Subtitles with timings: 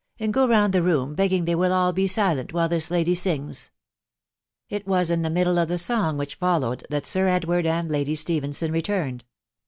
[0.19, 3.69] and go round the room, begging they will all be silent while this lady sings."
[4.67, 8.15] It was in the middle of the song which followed that Sir Edward and Lady
[8.15, 9.25] Stephenson returned.